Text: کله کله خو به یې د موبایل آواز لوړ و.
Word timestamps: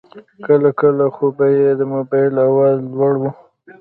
کله 0.47 0.69
کله 0.81 1.05
خو 1.15 1.25
به 1.37 1.47
یې 1.57 1.69
د 1.79 1.81
موبایل 1.93 2.33
آواز 2.47 2.77
لوړ 2.97 3.13
و. 3.21 3.23